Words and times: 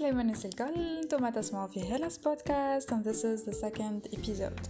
عسلامة 0.00 0.20
الناس 0.20 0.46
الكل 0.46 0.98
انتم 1.02 1.28
تسمعوا 1.28 1.66
في 1.66 1.92
هيلاس 1.92 2.18
بودكاست 2.18 2.90
and 2.90 3.04
this 3.04 3.18
is 3.18 3.48
the 3.50 3.56
second 3.64 4.18
episode 4.18 4.68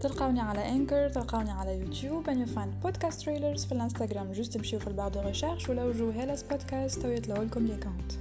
تلقاوني 0.00 0.40
على 0.40 0.68
انكر 0.68 1.08
تلقاوني 1.08 1.50
على 1.50 1.78
يوتيوب 1.78 2.30
and 2.30 2.34
you 2.34 2.50
find 2.50 2.86
podcast 2.86 3.24
trailers 3.24 3.66
في 3.66 3.72
الانستغرام 3.72 4.32
جوست 4.32 4.52
تمشيو 4.52 4.78
في 4.78 4.86
البعض 4.86 5.18
ريشيرش 5.18 5.68
ولا 5.68 5.84
وجو 5.84 6.10
هيلاس 6.10 6.42
بودكاست 6.42 7.02
تو 7.02 7.08
يطلعوا 7.08 7.44
لكم 7.44 7.66
لي 7.66 7.76
كونت 7.76 8.12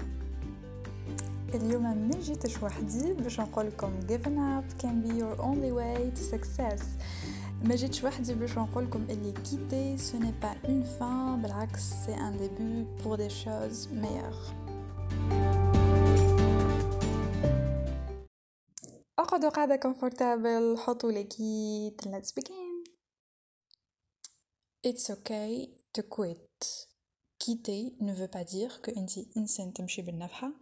اليوم 1.56 2.10
ما 2.10 2.22
جيتش 2.22 2.64
وحدي 2.64 3.14
باش 3.14 3.40
نقول 3.40 3.68
لكم 3.68 4.00
giving 4.08 4.38
up 4.60 4.84
can 4.84 5.08
be 5.08 5.14
your 5.14 5.42
only 5.42 5.72
way 5.72 6.20
to 6.20 6.36
success 6.36 6.84
ما 7.64 7.76
جيتش 7.76 8.04
وحدي 8.04 8.34
باش 8.34 8.58
نقول 8.58 8.84
لكم 8.84 9.06
اللي 9.10 9.34
quitter 9.34 10.02
ce 10.02 10.16
n'est 10.16 10.46
pas 10.46 10.68
une 10.68 10.84
fin 11.00 11.42
بالعكس 11.42 11.94
c'est 12.06 12.20
un 12.20 12.32
début 12.32 12.86
pour 13.04 13.18
des 13.18 13.46
choses 13.46 13.90
meilleures 14.02 14.62
اقعدوا 19.36 19.50
قاعدة 19.50 19.78
comfortable 19.78 20.80
حطوا 20.80 21.12
لكيت 21.12 22.02
let's 22.02 22.32
begin 22.32 22.92
It's 24.84 25.10
okay 25.12 25.70
to 25.94 26.02
quit 26.02 26.88
quitter 27.44 27.92
ne 28.00 28.14
veut 28.14 28.28
pas 28.28 28.44
dire 28.44 28.82
que 28.82 28.92
انت 28.98 29.12
انسان 29.38 29.74
تمشي 29.74 30.02
بالنفحة 30.02 30.54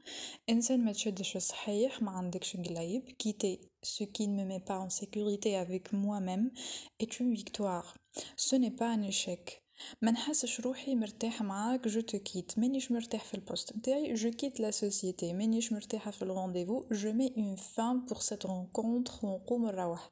انسان 0.49 0.85
ما 0.85 0.91
تشدش 0.91 1.35
الصحيح 1.35 2.01
ما 2.01 2.11
عندكش 2.11 2.57
قلايب 2.57 3.09
quitter 3.23 3.57
ce 3.85 4.03
qui 4.03 4.27
ne 4.27 4.43
me 4.43 4.45
met 4.45 4.65
pas 4.65 4.79
en 4.79 4.89
sécurité 4.89 5.55
avec 5.55 5.93
moi-même 5.93 6.51
est 6.99 7.19
une 7.19 7.33
victoire 7.33 7.97
ce 8.35 8.55
n'est 8.55 8.75
pas 8.75 8.89
un 8.89 9.01
échec 9.01 9.62
ما 10.01 10.11
نحسش 10.11 10.59
روحي 10.59 10.95
مرتاح 10.95 11.41
معاك 11.41 11.87
جو 11.87 12.01
تو 12.01 12.19
كيت 12.19 12.59
مانيش 12.59 12.91
مرتاح 12.91 13.25
في 13.25 13.33
البوست 13.33 13.77
نتاعي 13.77 14.13
جو 14.13 14.31
كيت 14.31 14.59
لا 14.59 14.71
سوسيتي 14.71 15.33
مانيش 15.33 15.73
مرتاحه 15.73 16.11
في 16.11 16.21
الرونديفو 16.21 16.85
جو 16.91 17.13
مي 17.13 17.33
اون 17.37 17.55
فان 17.55 18.05
بور 18.05 18.19
سيت 18.19 18.45
رونكونتر 18.45 19.13
ونقوم 19.23 19.65
نروح 19.65 20.11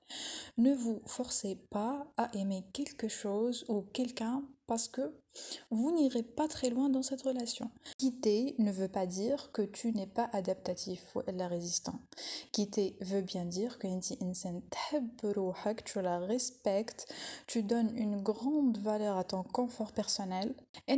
ne 0.58 0.74
vous 0.74 1.02
forcez 1.06 1.56
pas 1.70 2.08
à 2.18 2.26
aimer 2.36 2.64
quelque 2.74 3.08
chose 3.08 3.66
ou 3.70 3.84
quelqu'un 3.98 4.44
parce 4.66 4.88
que 4.88 5.14
vous 5.71 5.93
n'irez 5.93 6.23
pas 6.23 6.49
très 6.49 6.71
loin 6.71 6.89
dans 6.89 7.03
cette 7.03 7.23
relation. 7.23 7.71
Quitter 7.99 8.55
ne 8.59 8.71
veut 8.71 8.89
pas 8.89 9.07
dire 9.07 9.51
que 9.53 9.63
tu 9.63 9.93
n'es 9.93 10.07
pas 10.07 10.29
adaptatif 10.33 11.01
ou 11.15 11.23
la 11.35 11.49
résistant. 11.49 11.99
Quitter 12.53 12.97
veut 13.01 13.23
bien 13.23 13.45
dire 13.45 13.79
que 15.75 15.83
tu 15.83 16.03
la 16.03 16.19
respectes, 16.19 17.13
tu 17.47 17.63
donnes 17.63 17.97
une 17.97 18.21
grande 18.21 18.79
valeur 18.79 19.17
à 19.17 19.25
ton 19.25 19.43
confort 19.43 19.93
personnel. 19.93 20.55
Et 20.89 20.97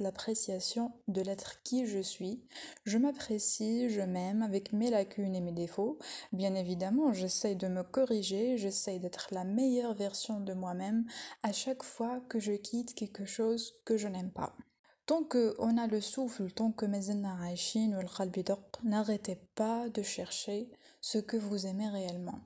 l'appréciation 0.00 0.92
de 1.06 1.20
l'être 1.22 1.62
qui 1.62 1.86
je 1.86 2.00
suis. 2.00 2.42
Je 2.84 2.98
m'apprécie, 2.98 3.90
je 3.90 4.00
m'aime 4.00 4.42
avec 4.42 4.72
mes 4.72 4.90
lacunes 4.90 5.34
et 5.34 5.40
mes 5.40 5.52
défauts. 5.52 5.98
Bien 6.32 6.54
évidemment, 6.54 7.12
j'essaye 7.12 7.56
de 7.56 7.68
me 7.68 7.82
corriger, 7.82 8.58
j'essaye 8.58 9.00
d'être 9.00 9.28
la 9.32 9.44
meilleure 9.44 9.94
version 9.94 10.40
de 10.40 10.52
moi-même 10.52 11.04
à 11.42 11.52
chaque 11.52 11.82
fois 11.82 12.20
que 12.28 12.40
je 12.40 12.52
quitte 12.52 12.87
quelque 12.95 13.25
chose 13.25 13.73
que 13.85 13.97
je 13.97 14.07
n'aime 14.07 14.31
pas. 14.31 14.55
Tant 15.05 15.23
qu'on 15.23 15.77
a 15.77 15.87
le 15.87 15.99
souffle, 15.99 16.51
tant 16.51 16.71
que 16.71 16.85
mes 16.85 17.09
ou 17.09 17.99
le 17.99 18.07
n'arrêtez 18.83 19.35
pas 19.55 19.89
de 19.89 20.01
chercher 20.01 20.69
ce 21.01 21.17
que 21.17 21.35
vous 21.35 21.65
aimez 21.65 21.89
réellement. 21.89 22.39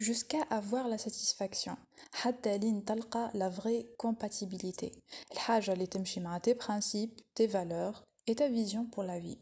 jusqu'à 0.00 0.42
avoir 0.50 0.88
la 0.88 0.98
satisfaction 0.98 1.76
حتى 2.12 2.58
لين 2.58 2.84
تلقى 2.84 3.30
la 3.34 3.48
vraie 3.48 3.86
compatibilité 3.96 4.92
الحاجة 5.32 5.72
اللي 5.72 5.86
تمشي 5.86 6.20
مع 6.20 6.38
tes 6.38 6.54
principes, 6.54 7.20
tes 7.34 7.46
valeurs 7.46 8.04
et 8.26 8.34
ta 8.34 8.48
vision 8.48 8.86
pour 8.86 9.02
la 9.02 9.18
vie 9.18 9.38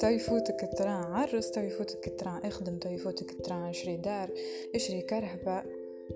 تو 0.00 0.06
يفوتك 0.06 0.64
ال 0.64 0.72
train 0.72 1.12
عرس 1.12 1.50
تو 1.50 1.60
يفوتك 1.60 2.08
ال 2.08 2.13
train 2.13 2.38
إخدم 2.44 2.78
تو 2.78 2.88
يفوتك 2.88 3.30
ال 3.30 3.36
train 3.36 3.68
اشري 3.68 3.96
دار 3.96 4.30
اشري 4.74 5.00
كرهبة. 5.00 5.62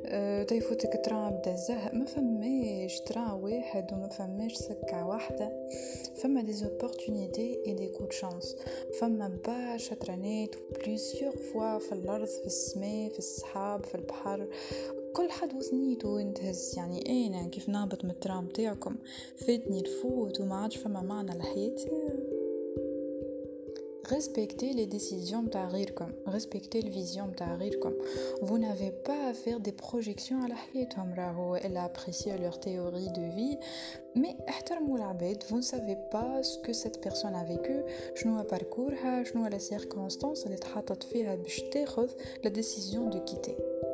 أه 0.06 0.43
تو 0.43 0.54
يفوتك 0.54 0.94
ال 0.94 1.01
train 1.01 1.32
بدا 1.32 1.54
الزهق 1.54 1.94
ما 1.94 2.04
فماش 2.04 3.00
train 3.00 3.30
واحد 3.31 3.92
وما 3.92 4.09
فماش 4.09 4.54
سكة 4.54 5.06
واحدة. 5.06 5.69
فما 6.16 6.42
des 6.42 6.53
opportunités 6.53 7.75
et 7.75 7.80
des 7.80 7.88
coups 7.88 8.10
de 8.10 8.22
chance 8.22 8.56
فما 9.00 9.38
برشا 9.47 9.94
ترانات 9.94 10.54
plusieurs 10.78 11.36
fois 11.36 11.78
في 11.78 11.92
الأرض 11.92 12.28
في 12.28 12.47
السماء 12.47 13.09
في 13.09 13.19
السحاب 13.19 13.84
في 13.84 13.94
البحر. 13.94 14.48
كل 15.12 15.31
حد 15.31 15.54
وثنيته 15.54 16.21
ينتهز 16.21 16.75
يعني 16.76 17.26
أنا 17.26 17.48
كيف 17.48 17.69
نهبط 17.69 18.04
من 18.04 18.10
الترام 18.10 18.48
تاعكم 18.48 18.97
فاتني 19.37 19.81
الفوت 19.81 20.41
وما 20.41 20.54
عادش 20.54 20.76
فما 20.76 21.00
معنى 21.00 21.38
لحياتي 21.38 21.88
respectez 24.12 24.72
les 24.72 24.86
décisions 24.86 25.48
تاعغيركم 25.50 26.12
respectez 26.26 26.80
la 26.82 26.90
vision 26.90 27.36
تاعغيركم 27.36 27.92
vous 28.42 28.58
n'avez 28.58 28.92
pas 29.08 29.30
à 29.30 29.34
faire 29.34 29.60
des 29.60 29.72
projections 29.72 30.42
على 30.44 30.54
حياتهم 30.54 31.14
راهو 31.14 31.56
الا 31.56 31.84
apprécié 31.84 32.32
leur 32.38 32.60
théorie 32.60 33.12
de 33.18 33.24
vie. 33.36 33.58
Mais 34.14 34.36
vous 35.48 35.56
ne 35.56 35.62
savez 35.62 35.96
pas 36.10 36.42
ce 36.42 36.58
que 36.58 36.72
cette 36.72 37.00
personne 37.00 37.34
a 37.34 37.44
vécu. 37.44 37.84
شنو 38.14 38.42
parcourها 38.42 39.24
شنو 39.24 39.48
la 39.48 39.58
circonstance 39.58 40.46
اللي 40.46 40.56
تحطت 40.56 41.02
فيها 41.02 41.34
باش 41.34 41.60
تاخذ 41.60 42.10
la 42.44 42.50
décision 42.50 43.10
de 43.14 43.18
quitter. 43.18 43.91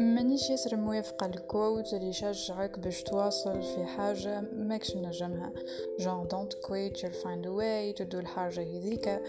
مانيش 0.00 0.50
ياسر 0.50 0.76
موافقة 0.76 1.26
ال 1.26 1.37
quote 1.37 1.94
اللي 1.94 2.08
يشجعك 2.08 2.78
باش 2.78 3.02
تواصل 3.02 3.62
في 3.62 3.84
حاجة 3.84 4.40
ماكش 4.40 4.96
نجمها. 4.96 5.52
genre 5.98 6.28
don't 6.28 6.54
quit 6.54 6.98
you'll 6.98 7.24
a 7.24 7.60
way 7.60 7.98
to 7.98 8.08
do 8.08 8.18
الحاجة 8.18 8.60
هذيك. 8.60 9.20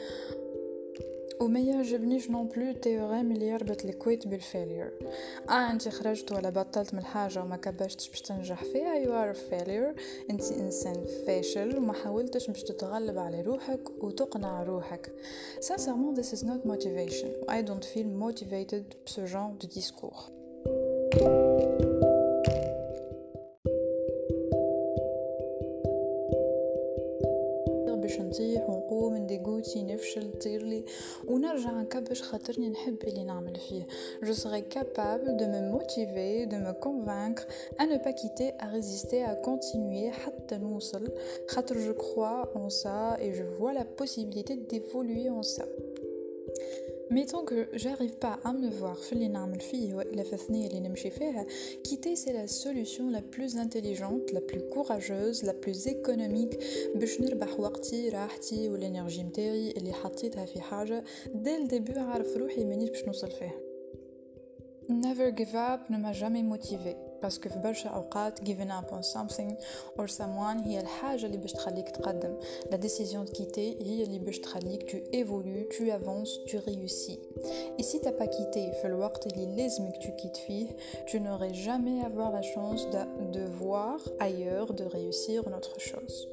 وما 1.41 1.59
يعجبنيش 1.59 2.29
non 2.29 2.47
plus 2.47 2.71
théorème 2.71 3.31
اللي 3.31 3.47
يربط 3.47 3.85
ال 3.85 3.94
quit 3.94 4.27
بال 4.27 4.41
failure 4.41 4.91
آه 5.49 5.71
أنت 5.71 5.89
خرجت 5.89 6.31
ولا 6.31 6.49
بطلت 6.49 6.93
من 6.93 6.99
الحاجة 6.99 7.41
وما 7.41 7.55
كبشتش 7.55 8.09
باش 8.09 8.21
تنجح 8.21 8.63
فيها 8.63 8.95
you 8.95 9.13
are 9.13 9.33
failure 9.33 9.95
أنت 10.29 10.51
إنسان 10.51 11.05
فاشل 11.27 11.77
وما 11.77 11.93
حاولتش 11.93 12.47
باش 12.47 12.63
تتغلب 12.63 13.17
على 13.17 13.41
روحك 13.41 14.03
وتقنع 14.03 14.63
روحك. 14.63 15.11
Sincèrement 15.61 16.15
this 16.19 16.33
is 16.33 16.43
not 16.43 16.65
motivation. 16.65 17.29
I 17.49 17.61
don't 17.61 17.85
feel 17.85 18.07
motivated 18.25 18.95
بسو 19.05 19.27
genre 19.27 19.57
de 19.61 19.67
discours. 19.67 20.38
باش 28.04 28.20
نطيح 28.20 28.70
ونقوم 28.70 29.16
نديغوتي 29.16 29.82
نفشل 29.82 30.32
طيرلي 30.32 30.84
ونرجع 31.28 31.70
نكبش 31.70 32.22
خاطرني 32.22 32.68
نحب 32.68 32.96
اللي 33.04 33.24
نعمل 33.24 33.56
فيه 33.56 33.86
je 34.22 34.32
serai 34.32 34.62
capable 34.76 35.36
de 35.40 35.46
me 35.54 35.60
motiver 35.74 36.46
de 36.52 36.56
me 36.66 36.72
convaincre 36.86 37.46
à 37.78 37.86
ne 37.86 37.96
pas 37.96 38.12
quitter 38.12 38.52
à 38.58 38.66
résister 38.66 39.24
à 39.24 39.34
continuer 39.34 40.10
حتى 40.10 40.58
نوصل 40.58 41.08
خاطر 41.48 41.74
je 41.74 41.92
crois 41.92 42.50
en 42.54 42.68
ça 42.68 43.16
et 43.20 43.34
je 43.34 43.42
vois 43.42 43.72
la 43.72 43.84
possibilité 43.84 44.56
d'évoluer 44.56 45.30
en 45.30 45.42
ça 45.42 45.64
Mettons 47.10 47.44
que 47.44 47.68
j'arrive 47.74 48.16
pas 48.16 48.38
à 48.44 48.52
me 48.52 48.70
voir 48.70 48.98
quitter 51.82 52.16
c'est 52.16 52.32
la 52.32 52.46
solution 52.46 53.10
la 53.10 53.22
plus 53.22 53.56
intelligente 53.56 54.32
la 54.32 54.40
plus 54.40 54.62
courageuse 54.72 55.42
la 55.42 55.54
plus 55.54 55.86
économique 55.86 56.58
باش 56.94 57.20
نربح 57.20 57.60
وقتي 57.60 58.08
راحتي 58.08 58.68
والانرجي 58.68 59.24
متاعي 59.24 59.70
اللي 59.70 59.92
حطيتها 59.92 60.44
في 60.44 60.60
حاجه 60.60 61.04
dès 61.44 61.58
le 61.64 61.68
début 61.68 61.98
عارف 61.98 62.36
روحي 62.36 62.64
مانيش 62.64 62.90
باش 62.90 63.04
نوصل 63.04 63.30
فيها 63.30 63.60
Never 64.88 65.30
give 65.40 65.54
up 65.54 65.88
ne 65.88 65.96
m'a 65.96 66.12
jamais 66.12 66.42
motivé 66.42 67.07
باسكو 67.22 67.48
في 67.48 67.58
برشا 67.58 67.88
اوقات 67.88 68.40
giving 68.40 68.70
up 68.70 68.92
on 68.92 69.02
something 69.02 69.54
or 69.98 70.06
someone 70.06 70.66
هي 70.66 70.80
الحاجه 70.80 71.26
اللي 71.26 71.36
باش 71.36 71.52
تخليك 71.52 71.88
تقدم 71.88 72.36
لا 72.70 72.76
ديسيزيون 72.76 73.26
de 73.26 73.30
quitter 73.30 73.58
هي 73.58 74.04
اللي 74.04 74.18
باش 74.18 74.38
تخليك 74.38 74.90
tu 74.90 75.16
évolues 75.16 75.76
tu 75.76 75.90
avances 75.90 76.44
tu 76.46 76.56
réussis 76.58 77.18
et 77.78 77.82
si 77.82 78.00
t'as 78.00 78.12
pas 78.12 78.26
quitté 78.26 78.80
في 78.80 78.84
الوقت 78.84 79.26
اللي 79.26 79.56
لازمك 79.56 79.94
tu 79.94 80.22
quittes 80.22 80.38
فيه 80.46 80.66
tu 81.06 81.16
n'aurais 81.20 81.54
jamais 81.54 82.04
avoir 82.04 82.32
la 82.32 82.42
chance 82.42 82.82
de, 82.94 83.02
de 83.36 83.44
voir 83.62 83.98
ailleurs 84.20 84.72
de 84.74 84.84
réussir 84.84 85.48
une 85.48 85.54
autre 85.54 85.80
chose 85.80 86.28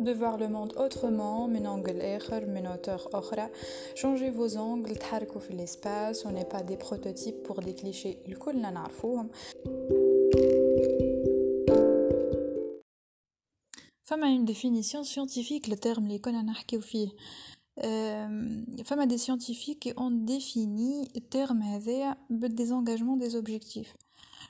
de 0.00 0.12
voir 0.12 0.36
le 0.38 0.48
monde 0.48 0.72
autrement 0.76 1.46
من 1.48 1.66
angle 1.66 2.00
آخر 2.00 2.46
من 2.46 2.66
hauteur 2.66 3.14
أخرى 3.14 3.50
changer 3.94 4.30
vos 4.30 4.56
angles 4.56 4.98
تحركوا 4.98 5.40
في 5.40 5.52
l'espace 5.54 6.24
on 6.26 6.32
n'est 6.32 6.48
pas 6.48 6.62
des 6.62 6.76
prototypes 6.76 7.42
pour 7.42 7.60
des 7.60 7.74
clichés 7.74 8.28
الكلنا 8.28 8.70
نعرفوهم 8.70 9.28
فما 14.02 14.36
une 14.36 14.44
définition 14.44 15.04
scientifique 15.04 15.68
le 15.68 15.76
terme 15.76 15.98
اللي 15.98 16.18
كنا 16.18 16.42
نحكيو 16.42 16.80
فيه 16.80 17.08
فما 18.84 19.04
دي 19.04 19.18
scientifiques 19.18 19.78
qui 19.84 19.92
ont 19.98 20.10
défini 20.10 21.08
terme 21.34 21.62
هذايا 21.62 22.16
بالديزانجاجمون 22.30 23.28
des 23.28 23.34
objectifs 23.34 23.94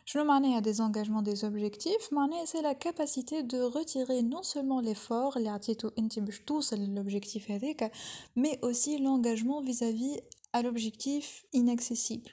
شنو 0.05 0.25
معناها 0.25 0.61
ديزانجاجمون 0.61 1.25
des 1.25 1.39
objectifs 1.39 2.13
معناها 2.13 2.45
c'est 2.45 2.63
la 2.63 2.75
capacité 2.75 3.43
de 3.43 3.61
retirer 3.63 4.23
non 4.23 4.43
seulement 4.43 4.81
l'effort 4.81 5.37
اللي 5.37 5.49
عطيتو 5.49 5.91
انت 5.99 6.19
باش 6.19 6.39
توصل 6.39 6.77
للobjectif 6.77 7.51
هذاك 7.51 7.93
mais 8.39 8.59
aussi 8.63 8.99
l'engagement 8.99 9.61
vis-à-vis 9.61 10.21
à 10.57 10.63
l'objectif 10.63 11.45
inaccessible 11.57 12.31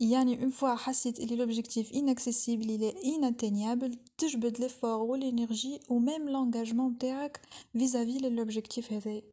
يعني 0.00 0.38
une 0.38 0.52
fois 0.52 0.76
حسيت 0.76 1.20
اللي 1.20 1.36
l'objectif 1.36 1.92
inaccessible 1.92 2.64
il 2.64 2.82
est 2.82 2.96
inatteignable 3.02 3.96
تجبد 4.18 4.56
l'effort 4.56 5.08
ou 5.08 5.14
l'énergie 5.14 5.80
ou 5.88 6.00
même 6.00 6.28
l'engagement 6.28 6.90
نتاعك 6.90 7.40
vis-à-vis 7.74 8.20
للobjectif 8.20 8.92
هذايا 8.92 9.31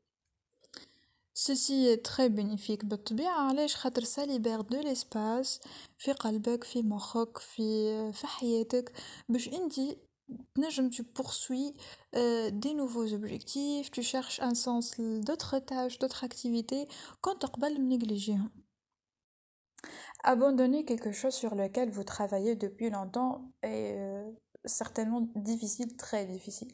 Ceci 1.39 1.87
est 1.87 2.05
très 2.05 2.29
bénéfique 2.29 2.85
بالطبيعة 2.85 3.49
علاش 3.49 3.75
خاطر 3.75 4.01
ça 4.01 4.25
libère 4.25 4.63
de 4.63 4.77
l'espace 4.77 5.59
في 5.97 6.11
قلبك 6.11 6.63
في 6.63 6.81
مخك 6.81 7.37
في 7.37 8.11
في 8.13 8.27
حياتك 8.27 8.91
باش 9.29 9.47
انتي 9.47 9.97
تنجم 10.55 10.89
tu 10.89 11.03
poursuis 11.03 11.73
euh, 12.15 12.51
des 12.51 12.73
nouveaux 12.73 13.13
objectifs 13.13 13.91
tu 13.91 14.01
cherches 14.01 14.39
un 14.39 14.53
sens 14.53 14.99
d'autres 14.99 15.59
tâches 15.59 15.99
d'autres 15.99 16.23
activités 16.23 16.87
quand 17.21 17.37
تقبل 17.39 17.81
نيجليجيهم 17.81 18.65
Abandonner 20.23 20.85
quelque 20.85 21.11
chose 21.11 21.35
sur 21.35 21.53
lequel 21.53 21.91
vous 21.91 22.03
travaillez 22.03 22.55
depuis 22.55 22.89
longtemps 22.89 23.51
est 23.61 23.93
euh, 23.95 24.31
certainement 24.65 25.21
difficile, 25.35 25.95
très 25.97 26.25
difficile. 26.25 26.71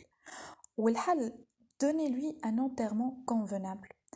والحل 0.78 1.34
donnez-lui 1.82 2.38
un 2.44 2.58
enterrement 2.60 3.24
convenable. 3.26 3.90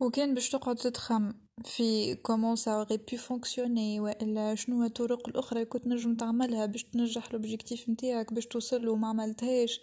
وكان 0.00 0.34
باش 0.34 0.50
تقعد 0.50 0.76
تتخم 0.76 1.32
في 1.64 2.14
comment 2.14 2.56
ça 2.56 2.70
aurait 2.70 2.96
pu 2.96 3.16
fonctionner 3.16 4.00
وإلا 4.00 4.54
شنو 4.54 4.84
الطرق 4.84 5.28
الأخرى 5.28 5.64
كنت 5.64 5.86
نجم 5.86 6.14
تعملها 6.14 6.66
باش 6.66 6.84
تنجح 6.84 7.32
l'objectif 7.32 7.88
نتاعك 7.88 8.32
باش 8.32 8.46
توصل 8.46 8.88
وما 8.88 9.08
عملتهاش؟ 9.08 9.80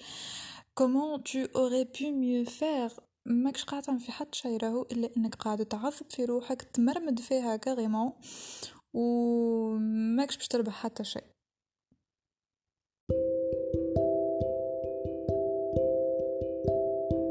comment 0.73 1.23
tu 1.23 1.39
aurais 1.55 1.83
pu 1.83 2.11
mieux 2.11 2.45
faire 2.45 2.89
ماكش 3.25 3.63
قاعد 3.63 3.99
في 3.99 4.11
حد 4.11 4.35
شي 4.35 4.57
راهو 4.57 4.81
إلا 4.91 5.09
إنك 5.17 5.35
قاعد 5.35 5.65
تعذب 5.65 6.09
في 6.09 6.25
روحك 6.25 6.61
تمرمد 6.61 7.19
فيها 7.19 7.55
carrément 7.55 8.11
وماكش 8.93 10.37
باش 10.37 10.47
تربح 10.47 10.73
حتى 10.73 11.03
شيء 11.03 11.23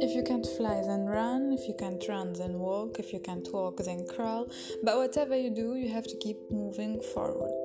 If 0.09 0.15
you 0.15 0.23
can't 0.23 0.47
fly, 0.57 0.81
then 0.81 1.05
run. 1.05 1.53
If 1.53 1.67
you 1.67 1.75
can't 1.81 2.03
run, 2.07 2.33
then 2.33 2.59
walk. 2.59 2.99
If 2.99 3.13
you 3.13 3.19
can't 3.19 3.47
walk, 3.53 3.77
then 3.77 4.05
crawl. 4.07 4.47
But 4.83 4.97
whatever 4.97 5.35
you 5.35 5.49
do, 5.49 5.75
you 5.75 5.89
have 5.93 6.07
to 6.07 6.17
keep 6.17 6.37
moving 6.51 6.99
forward. 7.13 7.63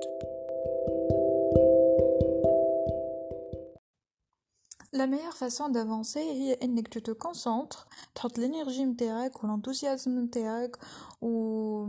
La 4.93 5.07
meilleure 5.07 5.37
façon 5.37 5.69
d'avancer 5.69 6.17
هي 6.17 6.53
انك 6.53 6.87
tu 6.87 7.01
te 7.01 7.11
concentres 7.11 7.85
تحط 8.15 8.39
l'énergie 8.39 8.81
نتاعك 8.81 9.43
و 9.43 9.47
l'enthousiasme 9.47 10.07
نتاعك 10.07 10.77
و 11.21 11.85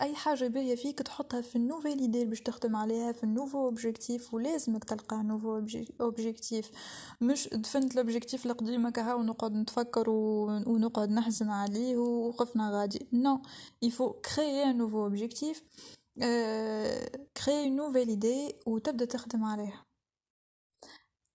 أي 0.00 0.14
حاجة 0.14 0.48
باهيه 0.48 0.74
فيك 0.74 0.98
تحطها 1.02 1.40
في 1.40 1.56
النوفيل 1.56 1.98
ايدي 1.98 2.24
باش 2.24 2.40
تخدم 2.40 2.76
عليها 2.76 3.12
في 3.12 3.24
النوفو 3.24 3.58
اوبجيكتيف 3.66 4.34
ولازمك 4.34 4.84
تلقى 4.84 5.22
نوفو 5.22 5.62
objectif 6.00 6.70
مش 7.20 7.48
دفنت 7.48 7.92
ال 7.92 7.98
objectif 7.98 8.46
القديم 8.46 8.86
هكا 8.86 9.14
ونقعد 9.14 9.52
نتفكر 9.52 10.10
ونقعد 10.10 11.10
نحزن 11.10 11.50
عليه 11.50 11.96
وقفنا 11.96 12.70
غادي. 12.70 13.08
non 13.12 13.42
il 13.82 13.92
faut 13.92 14.12
créer 14.12 14.72
nouveau 14.72 15.04
objectif 15.04 15.62
créer 17.44 17.70
nouvelle 17.70 18.08
idée 18.08 18.54
وتبدا 18.66 19.04
تخدم 19.04 19.44
عليها. 19.44 19.87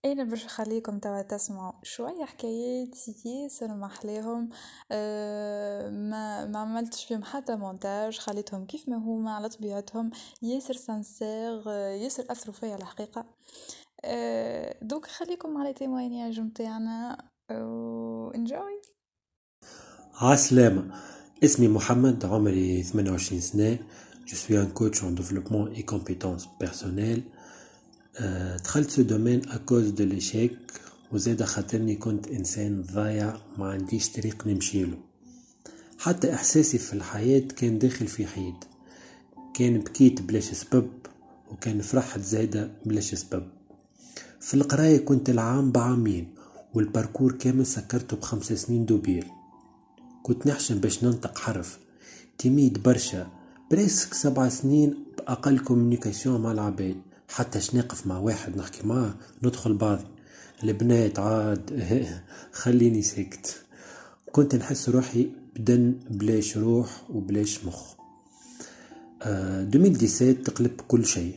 أنا 0.06 0.24
باش 0.24 0.46
نخليكم 0.46 0.98
توا 1.00 1.22
تسمعوا 1.22 1.74
شوية 1.84 2.26
حكايات 2.26 2.98
ياسر 3.26 3.68
محلاهم 3.68 4.50
أه 4.92 5.90
ما 5.90 6.46
ما 6.46 6.60
عملتش 6.60 7.06
فيهم 7.06 7.24
حتى 7.24 7.56
مونتاج 7.56 8.18
خليتهم 8.18 8.66
كيف 8.66 8.90
ما 8.90 8.96
هما 8.98 9.36
على 9.36 9.50
طبيعتهم. 9.50 10.12
ياسر 10.42 10.74
sincères 10.74 11.68
ياسر 12.04 12.26
أثروا 12.30 12.56
فيا 12.56 12.76
الحقيقة. 12.76 13.26
أه 14.06 14.76
donc 14.82 15.06
خليكم 15.08 15.58
على 15.58 15.74
témoignages 15.74 16.40
نتاعنا 16.40 17.18
enjoy 18.36 18.82
عسلامة 20.16 20.96
اسمي 21.44 21.68
محمد 21.68 22.26
عمري 22.26 22.84
28 22.84 23.40
سنة. 23.42 23.80
Je 24.26 24.36
suis 24.36 24.56
un 24.56 24.66
coach 24.66 25.04
en 25.04 25.12
développement 25.12 25.68
et 25.76 25.84
compétences 25.84 26.48
personnelles. 26.60 27.24
دخلت 28.64 28.92
في 28.92 29.04
domaine 29.04 29.50
à 29.50 29.56
cause 29.56 29.90
de 29.90 30.04
l'échec 30.04 30.58
وزيد 31.12 31.44
خاطرني 31.44 31.96
كنت 31.96 32.28
إنسان 32.28 32.82
ضايع 32.82 33.38
ما 33.58 33.72
عنديش 33.72 34.10
طريق 34.10 34.48
نمشيله 34.48 34.98
حتى 35.98 36.34
إحساسي 36.34 36.78
في 36.78 36.94
الحياة 36.94 37.40
كان 37.40 37.80
داخل 37.80 38.08
في 38.08 38.28
حيط 38.28 38.56
كان 39.54 39.78
بكيت 39.80 40.22
بلاش 40.22 40.44
سبب 40.44 40.90
وكان 41.52 41.82
فرحت 41.82 42.20
زايدة 42.20 42.72
بلاش 42.86 43.16
سبب. 43.16 43.48
في 44.40 44.54
القراية 44.54 44.98
كنت 44.98 45.30
العام 45.30 45.72
بعامين 45.72 46.28
وال 46.74 46.85
parcours 46.85 47.32
كامل 47.32 47.66
سكرته 47.66 48.18
بخمس 48.18 48.54
سنين 48.54 48.86
double 48.86 49.26
كنت 50.24 50.48
نحشم 50.48 50.80
باش 50.80 51.04
ننطق 51.04 51.38
حرف. 51.38 51.80
timide 52.38 52.84
برشا. 52.84 53.28
presque 53.72 54.14
سبع 54.14 54.50
سنين 54.50 54.96
بأقل 55.18 55.60
communication 55.60 56.42
مع 56.42 56.52
العباد. 56.52 57.02
حتى 57.30 57.60
نقف 57.78 58.08
مع 58.08 58.18
واحد 58.18 58.58
نحكي 58.58 58.88
معاه 58.88 59.14
ندخل 59.44 59.74
بعضي 59.74 60.06
البنات 60.64 61.20
عاد 61.20 61.84
خليني 62.62 63.02
ساكت. 63.02 63.62
كنت 64.32 64.56
نحس 64.56 64.90
روحي 64.90 65.30
بدن 65.56 65.96
بلاش 66.10 66.58
روح 66.58 67.10
وبلاش 67.10 67.66
مخ. 67.66 67.94
آه 69.22 69.62
2017 69.64 70.44
تقلب 70.44 70.82
كل 70.88 71.06
شيء. 71.06 71.36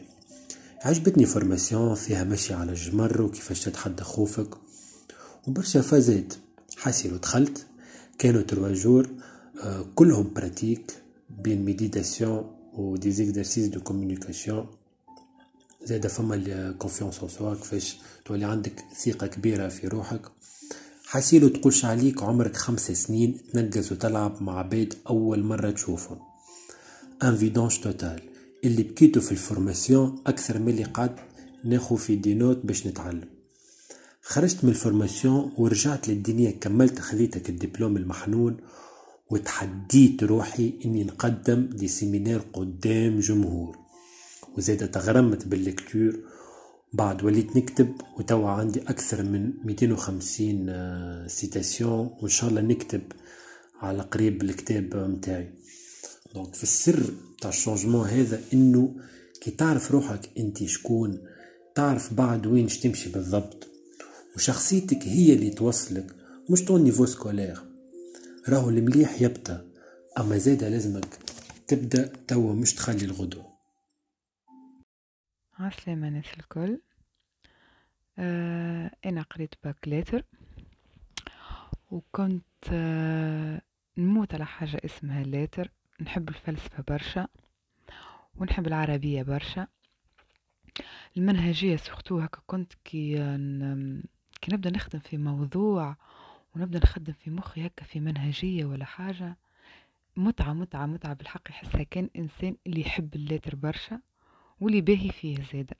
عجبتني 0.82 1.26
formation 1.26 1.94
فيها 1.94 2.24
مشي 2.24 2.54
على 2.54 2.72
الجمر 2.72 3.22
وكيفاش 3.22 3.60
تتحدى 3.60 4.02
خوفك. 4.02 4.54
وبرشا 5.46 5.80
فازات. 5.80 6.34
حسي 6.76 7.08
دخلت 7.08 7.66
كانوا 8.18 8.42
trois 8.42 8.72
jours. 8.74 9.08
آه 9.62 9.86
كلهم 9.94 10.32
pratique. 10.34 10.92
بين 11.30 11.64
méditation 11.64 12.50
و 12.72 12.96
des 12.96 13.10
exercices 13.10 13.66
de 13.66 13.80
communication 13.80 14.66
زادا 15.86 16.08
فما 16.08 16.34
ال 16.34 16.43
confiance 16.43 17.22
en 17.22 17.28
soi 17.28 17.54
كيفاش 17.54 17.96
تولي 18.24 18.44
عندك 18.44 18.84
ثقة 19.04 19.26
كبيرة 19.26 19.68
في 19.68 19.88
روحك. 19.88 20.22
حسيلو 21.06 21.48
تقولش 21.48 21.84
عليك 21.84 22.22
عمرك 22.22 22.56
خمس 22.56 22.90
سنين 22.92 23.38
تنقز 23.52 23.92
وتلعب 23.92 24.42
مع 24.42 24.58
عباد 24.58 24.94
أول 25.08 25.42
مرة 25.42 25.70
تشوفهم 25.70 26.18
un 27.22 27.36
vidange 27.36 27.78
total 27.80 28.20
اللي 28.64 28.82
بكيتو 28.82 29.20
في 29.20 29.32
ال 29.32 29.41
formation 29.41 30.22
أكثر 30.26 30.58
من 30.58 30.68
اللي 30.68 30.84
قعد 30.84 31.16
ناخو 31.64 31.96
في 31.96 32.16
des 32.16 32.34
notes 32.34 32.60
باش 32.66 32.86
نتعلم. 32.86 33.28
خرجت 34.22 34.64
من 34.64 34.70
ال 34.70 34.78
formation 34.78 35.52
ورجعت 35.58 36.08
للدنيا 36.08 36.50
كملت 36.50 36.98
خذيتك 36.98 37.48
الدبلوم 37.50 37.96
المحنون 37.96 38.56
وتحديت 39.30 40.22
روحي 40.24 40.72
إني 40.84 41.04
نقدم 41.04 41.66
des 41.66 41.88
séminaires 41.88 42.40
قدام 42.52 43.20
جمهور. 43.20 43.85
وزيادة 44.56 44.86
تغرمت 44.86 45.46
بال 45.46 45.60
lecture. 45.60 46.16
بعد 46.92 47.24
وليت 47.24 47.56
نكتب 47.56 47.92
وتوا 48.18 48.48
عندي 48.48 48.80
أكثر 48.80 49.22
من 49.22 49.52
250 49.64 51.28
citations 51.28 52.10
وإن 52.20 52.28
شاء 52.28 52.50
الله 52.50 52.60
نكتب 52.60 53.02
على 53.80 54.02
قريب 54.02 54.42
الكتاب 54.42 54.96
متاعي. 54.96 55.50
donc 56.34 56.54
في 56.54 56.62
السر 56.62 57.12
تاع 57.40 57.50
ال 57.50 57.55
changement 57.55 58.08
هذا 58.08 58.40
إنه 58.52 58.94
كي 59.40 59.50
تعرف 59.50 59.92
روحك 59.92 60.30
أنت 60.38 60.64
شكون 60.64 61.18
تعرف 61.74 62.14
بعد 62.14 62.46
وين 62.46 62.66
تمشي 62.66 63.08
بالضبط. 63.10 63.66
وشخصيتك 64.36 65.02
هي 65.02 65.32
اللي 65.32 65.50
توصلك 65.50 66.06
مش 66.50 66.64
ton 66.64 66.82
niveau 66.82 67.06
scolaire 67.06 67.58
راهو 68.48 68.68
المليح 68.68 69.22
يبتا 69.22 69.64
أما 70.18 70.38
زيادة 70.38 70.68
لازمك 70.68 71.18
تبدأ 71.68 72.12
توا 72.28 72.52
مش 72.52 72.74
تخلي 72.74 73.04
الغدو 73.04 73.42
عسلامة 75.58 76.08
ناس 76.08 76.34
الكل. 76.34 76.80
آه 78.18 78.90
أنا 79.06 79.22
قريت 79.22 79.54
bac 79.64 79.82
lettres 79.82 80.24
وكنت 81.90 82.44
آه 82.72 83.62
نموت 83.98 84.34
على 84.34 84.46
حاجة 84.46 84.80
اسمها 84.84 85.22
lettres 85.22 85.70
نحب 86.00 86.28
الفلسفة 86.28 86.84
برشا. 86.88 87.28
ونحب 88.36 88.66
العربية 88.66 89.22
برشا. 89.22 89.66
المنهجية 91.16 91.76
surtout 91.76 92.18
هكا 92.18 92.40
كنت 92.46 92.72
كي 92.84 93.14
كي 94.40 94.52
نبدأ 94.52 94.70
نخدم 94.70 94.98
في 94.98 95.16
موضوع 95.16 95.96
ونبدأ 96.56 96.78
نخدم 96.78 97.12
في 97.12 97.30
مخي 97.30 97.66
هكا 97.66 97.84
في 97.84 98.00
منهجية 98.00 98.64
ولا 98.64 98.84
حاجة. 98.84 99.36
متعة 100.16 100.52
متعة 100.52 100.86
متعة 100.86 101.14
بالحق. 101.14 101.50
يحسها 101.50 101.82
كان 101.82 102.10
إنسان 102.16 102.56
اللي 102.66 102.80
يحب 102.80 103.14
ال 103.14 103.19
lettres 103.19 103.54
برشا. 103.54 104.00
واللي 104.60 104.80
باهي 104.80 105.10
فيه 105.10 105.36
زادة. 105.52 105.76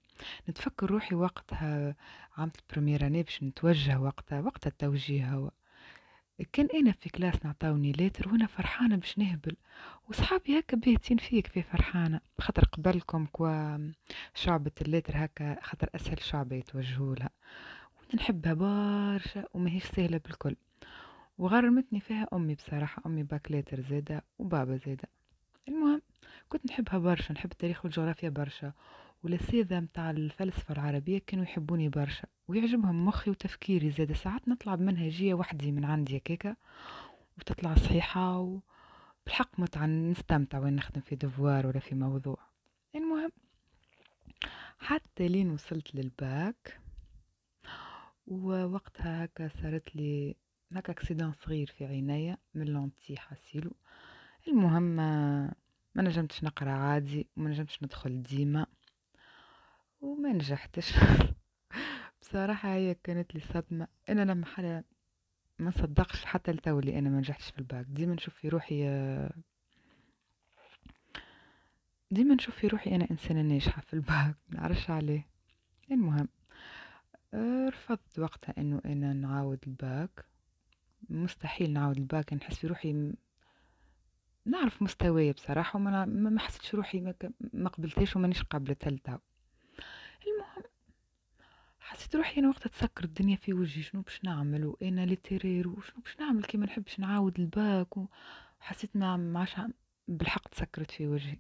نتفكر 0.48 0.90
روحي 0.90 1.14
وقتها 1.14 1.94
عملت 2.36 2.56
ال 2.60 2.67
première 2.67 3.22
باش 3.22 3.42
نتوجه 3.42 4.00
وقتها 4.00 4.40
وقت 4.40 4.66
التوجيه 4.66 5.30
هو. 5.34 5.50
كان 6.52 6.68
أنا 6.74 6.92
في 6.92 7.08
classe 7.08 7.44
نعطاوني 7.44 7.92
lettres 7.92 8.28
وأنا 8.28 8.46
فرحانة 8.46 8.96
باش 8.96 9.18
نهبل. 9.18 9.56
وصحابي 10.08 10.58
هكا 10.58 10.76
باهتين 10.76 11.16
فيك 11.16 11.46
في 11.46 11.62
فرحانة. 11.62 12.20
خاطر 12.40 12.64
قبلكم 12.64 13.26
quoi 13.26 13.92
شعبة 14.34 14.70
ال 14.82 14.86
lettres 14.86 15.12
هكا 15.24 15.58
خاطر 15.62 15.88
أسهل 15.94 16.22
شعبة 16.22 16.56
يتوجهوا 16.56 17.14
لها. 17.14 17.30
وأنا 17.98 18.14
نحبها 18.22 18.54
برشا 18.54 19.44
وماهيش 19.54 19.84
سهلة 19.84 20.18
بالكل. 20.18 20.56
وغرمتني 21.38 22.00
فيها 22.00 22.28
أمي 22.32 22.54
بصراحة. 22.54 23.02
أمي 23.06 23.22
باكلاتر 23.22 23.80
زاده 23.80 24.24
وبابا 24.38 24.76
زاده. 24.86 25.08
المهم. 25.68 26.02
كنت 26.48 26.66
نحبها 26.66 26.98
برشا 26.98 27.32
نحب 27.32 27.52
التاريخ 27.52 27.84
والجغرافيا 27.84 28.28
برشا 28.28 28.72
والأساتذة 29.24 29.80
متاع 29.80 30.10
الفلسفة 30.10 30.74
العربية 30.74 31.18
كانوا 31.26 31.44
يحبوني 31.44 31.88
برشا 31.88 32.28
ويعجبهم 32.48 33.06
مخي 33.06 33.30
وتفكيري 33.30 33.90
زاد 33.90 34.12
ساعات 34.12 34.48
نطلع 34.48 34.74
بمنهجية 34.74 35.34
وحدي 35.34 35.72
من 35.72 35.84
عندي 35.84 36.18
كيكا 36.18 36.56
وتطلع 37.38 37.74
صحيحة 37.74 38.38
وبالحق 38.38 39.60
متعة 39.60 39.86
نستمتع 39.86 40.58
وين 40.58 40.76
نخدم 40.76 41.00
في 41.00 41.16
دفوار 41.16 41.66
ولا 41.66 41.80
في 41.80 41.94
موضوع. 41.94 42.38
المهم 42.94 43.32
حتى 44.78 45.28
لين 45.28 45.50
وصلت 45.50 45.94
للباك 45.94 46.80
ووقتها 48.26 49.24
هكا 49.24 49.48
صارت 49.62 49.96
لي 49.96 50.36
هكا 50.72 50.92
accident 50.92 51.32
صغير 51.32 51.66
في 51.78 51.84
عينيا 51.84 52.38
من 52.54 52.66
lentilles 52.66 53.16
حاسيلو. 53.16 53.72
المهم 54.48 55.00
ما 55.96 56.02
نجمتش 56.02 56.44
نقرأ 56.44 56.70
عادي 56.70 57.28
وما 57.36 57.50
نجمتش 57.50 57.82
ندخل 57.82 58.22
ديما 58.22 58.66
وما 60.00 60.32
نجحتش. 60.32 60.92
بصراحة 62.20 62.74
هي 62.74 62.94
كانت 62.94 63.34
لي 63.34 63.40
صدمة. 63.40 63.88
أنا 64.08 64.24
لما 64.32 64.46
حدا 64.46 64.84
ما 65.58 65.70
صدقش 65.70 66.24
حتى 66.24 66.52
لتو 66.52 66.78
اللي 66.78 66.98
أنا 66.98 67.10
ما 67.10 67.18
نجحتش 67.18 67.50
في 67.50 67.58
الباك. 67.58 67.86
ديما 67.88 68.14
نشوف 68.14 68.34
في 68.34 68.48
روحي 68.48 68.84
ديما 72.10 72.34
نشوف 72.34 72.56
في 72.56 72.66
روحي 72.66 72.94
أنا 72.96 73.06
إنسانة 73.10 73.42
ناجحة 73.42 73.82
في 73.82 73.94
الباك. 73.94 74.36
نعرفش 74.48 74.90
عليه. 74.90 75.26
المهم 75.90 76.28
رفضت 77.68 78.18
وقتها 78.18 78.54
إنه 78.58 78.80
أنا 78.84 79.12
نعاود 79.12 79.58
الباك. 79.66 80.24
مستحيل 81.10 81.72
نعاود 81.72 81.96
الباك. 81.96 82.32
نحس 82.32 82.58
في 82.58 82.66
روحي 82.66 83.12
نعرف 84.46 84.82
مستواي 84.82 85.32
بصراحة 85.32 85.76
وما 85.76 86.04
ما 86.04 86.40
حسيتش 86.40 86.74
روحي 86.74 87.14
ما 87.52 87.68
قبلتهاش 87.68 88.16
ومانيش 88.16 88.42
قابلتها 88.42 88.90
لتو 88.90 89.18
المهم 90.26 90.62
حسيت 91.80 92.16
روحي 92.16 92.40
أنا 92.40 92.48
وقتها 92.48 92.70
تسكر 92.70 93.04
الدنيا 93.04 93.36
في 93.36 93.52
وجهي 93.52 93.82
شنو 93.82 94.02
باش 94.02 94.24
نعمل؟ 94.24 94.64
وأنا 94.66 95.06
littéraire 95.06 95.68
وشنو 95.68 96.00
باش 96.00 96.20
نعمل؟ 96.20 96.44
كي 96.44 96.58
ما 96.58 96.66
نحبش 96.66 97.00
نعاود 97.00 97.40
الباك 97.40 97.96
وحسيت 97.96 98.96
ما 98.96 99.16
معاش 99.16 99.56
بالحق 100.08 100.48
تسكرت 100.48 100.90
في 100.90 101.06
وجهي. 101.08 101.38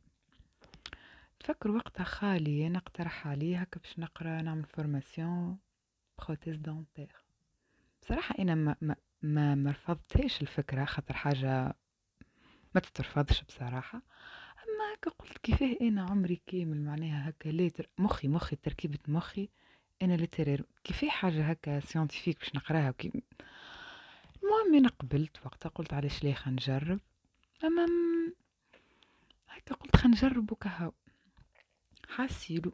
تفكر 1.40 1.70
وقتها 1.70 2.04
خالي 2.04 2.66
أنا 2.66 2.78
اقترح 2.78 3.26
عليه 3.26 3.58
هكا 3.58 3.80
باش 3.80 3.98
نقرأ 3.98 4.42
نعمل 4.42 4.64
formation 4.64 5.58
prothèse 6.18 6.56
dentaire 6.56 7.12
بصراحة 8.02 8.34
أنا 8.38 8.54
ما 8.54 8.76
ما 8.80 8.96
ما 9.22 9.54
مرفضتهاش 9.54 10.42
الفكرة 10.42 10.84
خاطر 10.84 11.14
حاجة 11.14 11.74
ما 12.76 12.80
تترفضش 12.80 13.42
بصراحة. 13.42 14.02
أما 14.58 14.94
هكا 14.94 15.10
قلت 15.10 15.38
كيفاه 15.38 15.76
أنا 15.80 16.02
عمري 16.02 16.40
كامل 16.46 16.80
معناها 16.84 17.28
هكا 17.28 17.48
lettres 17.48 17.88
مخي 17.98 18.28
مخي 18.28 18.56
تركيبة 18.56 18.98
مخي 19.08 19.48
أنا 20.02 20.16
littéraire 20.16 20.64
كيفاه 20.84 21.08
حاجة 21.08 21.44
هكا 21.50 21.80
scientifique 21.80 22.38
باش 22.38 22.54
نقراها 22.54 22.90
وكي 22.90 23.12
المهم 24.42 24.74
أنا 24.74 24.88
قبلت 24.88 25.36
وقتها 25.46 25.68
قلت 25.68 25.92
علاش 25.94 26.24
ليه 26.24 26.34
خنجرب 26.34 27.00
أما 27.64 27.86
هكا 29.48 29.74
قلت 29.74 29.96
خنجرب 29.96 30.52
وكهو 30.52 30.92
حاسيلو. 32.08 32.72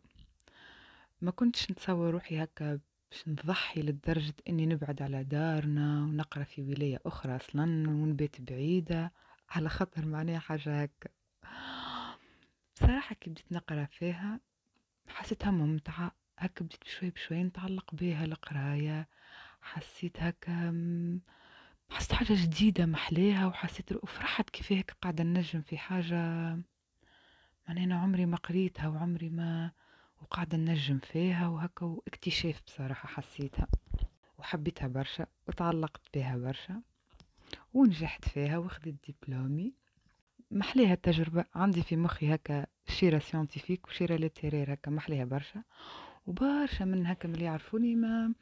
ما 1.20 1.30
كنتش 1.30 1.70
نتصور 1.70 2.10
روحي 2.10 2.42
هكا 2.42 2.80
باش 3.10 3.28
نضحي 3.28 3.82
لدرجة 3.82 4.34
إني 4.48 4.66
نبعد 4.66 5.02
على 5.02 5.24
دارنا 5.24 6.02
ونقرأ 6.02 6.44
في 6.44 6.62
ولاية 6.62 7.00
أخرى 7.06 7.36
أصلا 7.36 7.64
ونبات 7.90 8.40
بعيدة. 8.40 9.12
على 9.56 9.68
خاطر 9.68 10.06
معناها 10.06 10.38
حاجة 10.38 10.82
هكا. 10.82 11.10
بصراحة 12.76 13.14
كي 13.14 13.30
بديت 13.30 13.52
نقرأ 13.52 13.84
فيها 13.84 14.40
حسيتها 15.08 15.50
ممتعة. 15.50 16.12
هكا 16.38 16.64
بديت 16.64 16.84
بشوي 16.84 17.10
بشوي 17.10 17.42
نتعلق 17.42 17.94
بها 17.94 18.24
القراية. 18.24 19.08
حسيت 19.62 20.22
هكا 20.22 20.70
حسيت 21.90 22.12
حاجة 22.12 22.32
جديدة 22.42 22.86
محلاها 22.86 23.46
وحسيت 23.46 23.92
وفرحت 23.92 24.50
كيف 24.50 24.72
هيك 24.72 24.90
قاعدة 25.02 25.24
نجم 25.24 25.62
في 25.62 25.78
حاجة. 25.78 26.16
معناها 27.68 27.84
أنا 27.84 28.00
عمري 28.00 28.26
ما 28.26 28.36
قريتها 28.36 28.88
وعمري 28.88 29.28
ما 29.30 29.70
وقاعدة 30.22 30.58
نجم 30.58 30.98
فيها 30.98 31.48
وهكا 31.48 31.86
واكتشاف 31.86 32.62
بصراحة 32.66 33.08
حسيتها. 33.08 33.66
وحبيتها 34.38 34.88
برشا 34.88 35.26
وتعلقت 35.48 36.00
بها 36.14 36.36
برشا. 36.36 36.82
ونجحت 37.74 38.28
فيها 38.28 38.58
وخدت 38.58 38.94
دبلومي. 39.10 39.74
محليها 40.50 40.92
التجربة 40.92 41.44
عندي 41.54 41.82
في 41.82 41.96
مخي 41.96 42.34
هكا 42.34 42.66
شيرة 42.88 43.18
scientifique 43.18 43.86
وشيرة 43.88 44.16
littéraire 44.16 44.72
هكا 44.72 44.90
محليها 44.90 45.24
برشا. 45.24 45.62
وبرشا 46.26 46.84
من 46.84 47.06
هكا 47.06 47.28
ملي 47.28 47.44
يعرفوني 47.44 47.96
ما 47.96 48.34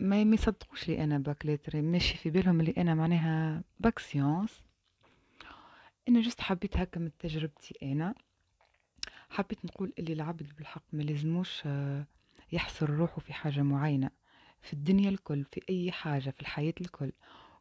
ما 0.00 0.20
يصدقوش 0.22 0.88
لي 0.88 1.04
أنا 1.04 1.18
bac 1.18 1.46
lettres 1.46 1.82
ماشي 1.82 2.16
في 2.16 2.30
بالهم 2.30 2.60
اللي 2.60 2.74
أنا 2.78 2.94
معناها 2.94 3.62
bac 3.80 3.98
sciences 3.98 4.62
أنا 6.08 6.20
juste 6.20 6.40
حبيت 6.40 6.76
هكا 6.76 7.00
من 7.00 7.10
تجربتي 7.18 7.74
أنا. 7.82 8.14
حبيت 9.30 9.64
نقول 9.64 9.92
إللي 9.98 10.12
العبد 10.12 10.52
بالحق 10.56 10.82
ما 10.92 11.02
لازموش 11.02 11.62
يحصر 12.52 12.90
روحه 12.90 13.20
في 13.20 13.32
حاجة 13.32 13.62
معينة. 13.62 14.10
في 14.62 14.72
الدنيا 14.72 15.10
الكل 15.10 15.44
في 15.44 15.60
أي 15.70 15.92
حاجة 15.92 16.30
في 16.30 16.40
الحياة 16.40 16.74
الكل. 16.80 17.12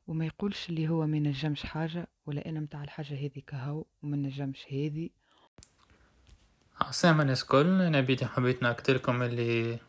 وما 0.07 0.25
يقولش 0.25 0.69
اللي 0.69 0.89
هو 0.89 1.07
ما 1.07 1.19
نجمش 1.19 1.65
حاجة 1.65 2.07
ولا 2.25 2.49
أنا 2.49 2.59
متاع 2.59 2.83
الحاجة 2.83 3.13
هذي 3.13 3.43
كهو 3.47 3.85
وما 4.03 4.17
نجمش 4.17 4.65
هذي. 4.71 5.11
عسلامة 6.81 7.21
الناس 7.21 7.41
الكل 7.43 7.81
أنا 7.81 8.01
بيدي 8.01 8.25
حبيت 8.25 8.63
نأكدلكم 8.63 9.21
اللي 9.21 9.79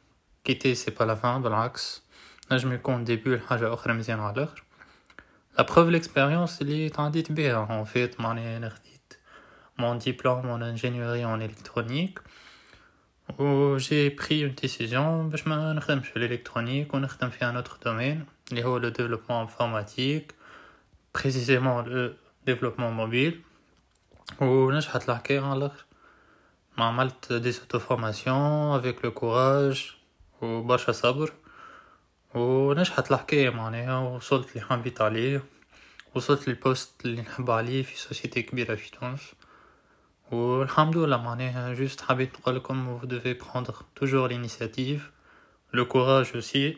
quitter 0.45 0.75
c'est 0.75 0.91
pas 0.91 1.05
la 1.05 1.15
fin 1.15 1.43
بالعكس 1.43 2.03
نجم 2.53 2.73
يكون 2.73 3.05
début 3.05 3.37
لحاجة 3.37 3.75
أخرى 3.75 3.93
مزيان 3.95 4.21
على 4.21 4.35
الآخر. 4.37 4.65
la 5.59 5.65
preuve 5.65 5.89
l'expérience 5.89 6.63
اللي 6.63 6.89
تعديت 6.89 7.33
بها 7.33 7.85
en 7.85 7.89
fait 7.89 8.21
معني 8.21 8.57
أنا 8.57 8.69
خديت 8.69 8.99
mon 9.79 9.95
diplôme 9.95 10.49
en 10.51 10.61
ingénierie 10.61 11.25
en 11.25 11.41
électronique 11.41 12.19
و 13.39 13.79
j'ai 13.79 14.11
pris 14.11 14.41
une 14.41 14.55
décision 14.55 15.31
باش 15.31 15.47
ما 15.47 15.73
نخدمش 15.73 16.09
في 16.09 16.19
l'électronique 16.29 16.95
ونخدم 16.95 17.31
في 17.31 17.53
un 17.53 17.65
autre 17.65 17.75
domaine 18.48 18.52
اللي 18.52 18.64
هو 18.64 18.80
le 18.80 18.92
développement 18.94 19.48
informatique 19.48 20.32
précisément 21.18 21.82
le 21.86 22.16
développement 22.48 22.92
mobile 22.92 23.34
ونجحت 24.42 25.10
الحكاية 25.10 25.42
على 25.42 25.58
الآخر 25.58 25.86
ما 26.78 26.86
عملت 26.86 27.34
دي 27.34 27.52
سوتو 27.52 27.80
فورماسيون 27.80 28.80
افيك 28.80 29.06
لو 29.06 29.12
كوراج 29.12 29.96
وبرشا 30.42 30.92
صبر 30.92 31.34
ونجحت 32.36 33.12
الحكاية 33.12 33.50
معناها 33.50 34.00
وصلت 34.00 34.50
اللي 34.56 34.62
حبيت 34.68 35.02
عليه 35.02 35.44
وصلت 36.16 36.48
للبوست 36.48 37.06
اللي 37.06 37.22
نحب 37.22 37.52
عليه 37.52 37.84
في 37.84 37.98
سوسيتي 37.98 38.42
كبيرة 38.42 38.76
في 38.76 38.92
تونس 38.92 39.22
والحمد 40.32 40.98
لله 40.98 41.18
معناها 41.18 41.74
جوست 41.74 42.02
حبيت 42.02 42.40
نقولكم 42.40 43.00
vous 43.00 43.06
devez 43.06 43.36
prendre 43.36 43.84
toujours 44.00 44.28
l'initiative 44.28 45.02
le 45.74 45.86
courage 45.86 46.36
aussi 46.36 46.78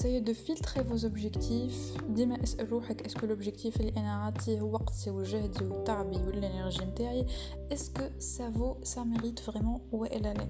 essayez 0.00 0.20
de 0.20 0.32
filtrer 0.32 0.82
vos 0.82 1.04
objectifs 1.04 2.02
ديما 2.08 2.42
اسأل 2.42 2.72
روحك 2.72 3.06
est-ce 3.06 3.14
que 3.14 3.26
l'objectif 3.26 3.80
اللي 3.80 3.92
انا 3.96 4.14
عطيه 4.24 4.62
وقتي 4.62 5.10
وجهدي 5.10 5.64
وتعبي 5.64 6.16
والانرجي 6.16 6.84
نتاعي 6.84 7.26
est-ce 7.70 7.90
que 7.98 8.04
ça 8.20 8.50
vaut 8.58 8.78
ça 8.84 9.00
mérite 9.04 9.40
vraiment 9.50 9.80
والا 9.92 10.34
لا 10.34 10.48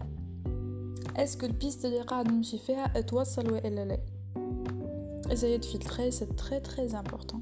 est-ce 1.16 1.37
que 1.37 1.45
البيست 1.45 1.85
اللي 1.85 2.00
قاعد 2.00 2.33
نمشي 2.33 2.59
فيها 2.59 3.00
توصل 3.00 3.52
والا 3.52 3.85
لا 3.85 3.99
Essayez 5.28 5.59
de 5.59 5.64
filtrer, 5.64 6.12
c'est 6.12 6.37
très 6.37 6.61
très 6.61 6.95
important. 6.95 7.40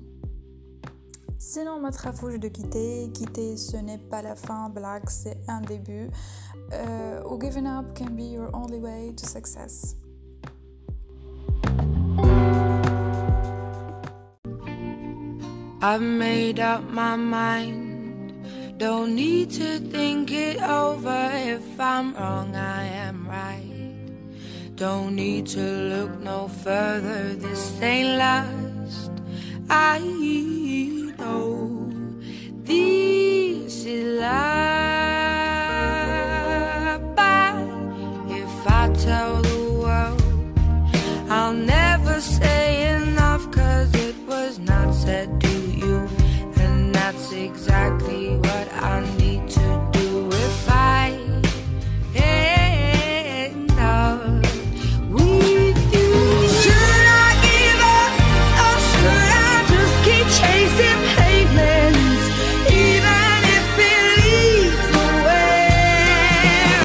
Sinon, 1.38 1.80
ma 1.80 1.90
trafouche 1.90 2.38
de 2.40 2.48
quitter, 2.48 3.10
quitter 3.12 3.58
ce 3.58 3.76
n'est 3.76 3.98
pas 3.98 4.22
la 4.22 4.34
fin, 4.34 4.70
blague, 4.70 5.08
c'est 5.10 5.38
un 5.48 5.60
début. 5.60 6.08
Uh, 6.72 7.20
or 7.26 7.38
giving 7.38 7.66
up 7.66 7.94
can 7.94 8.10
be 8.16 8.22
your 8.22 8.48
only 8.54 8.78
way 8.78 9.12
to 9.14 9.26
success. 9.26 9.96
I've 15.81 16.01
made 16.01 16.59
up 16.59 16.83
my 16.83 17.15
mind. 17.15 18.77
Don't 18.77 19.15
need 19.15 19.49
to 19.51 19.79
think 19.79 20.31
it 20.31 20.61
over. 20.61 21.31
If 21.33 21.79
I'm 21.79 22.13
wrong, 22.13 22.53
I 22.55 22.83
am 22.83 23.27
right. 23.27 24.75
Don't 24.75 25.15
need 25.15 25.47
to 25.47 25.61
look 25.61 26.19
no 26.19 26.49
further, 26.49 27.33
this 27.35 27.81
ain't 27.81 28.17
last. 28.17 29.11
I 29.69 29.99
know 31.17 31.89
this 32.63 33.85
is 33.85 34.19
life. 34.19 34.88